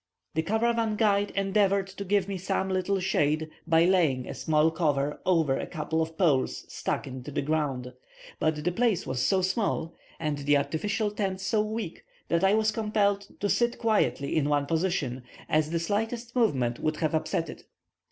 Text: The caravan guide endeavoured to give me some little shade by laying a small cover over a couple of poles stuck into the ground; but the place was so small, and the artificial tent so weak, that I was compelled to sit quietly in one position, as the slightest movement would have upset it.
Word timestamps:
The 0.33 0.41
caravan 0.41 0.95
guide 0.95 1.29
endeavoured 1.35 1.85
to 1.89 2.03
give 2.03 2.27
me 2.27 2.39
some 2.39 2.69
little 2.69 2.99
shade 2.99 3.51
by 3.67 3.85
laying 3.85 4.27
a 4.27 4.33
small 4.33 4.71
cover 4.71 5.21
over 5.27 5.55
a 5.55 5.67
couple 5.67 6.01
of 6.01 6.17
poles 6.17 6.65
stuck 6.73 7.05
into 7.05 7.29
the 7.29 7.43
ground; 7.43 7.93
but 8.39 8.63
the 8.63 8.71
place 8.71 9.05
was 9.05 9.21
so 9.21 9.43
small, 9.43 9.93
and 10.19 10.39
the 10.39 10.57
artificial 10.57 11.11
tent 11.11 11.39
so 11.39 11.61
weak, 11.61 12.03
that 12.29 12.43
I 12.43 12.55
was 12.55 12.71
compelled 12.71 13.27
to 13.39 13.47
sit 13.47 13.77
quietly 13.77 14.35
in 14.35 14.49
one 14.49 14.65
position, 14.65 15.21
as 15.47 15.69
the 15.69 15.77
slightest 15.77 16.35
movement 16.35 16.79
would 16.79 16.95
have 16.97 17.13
upset 17.13 17.47
it. 17.47 17.65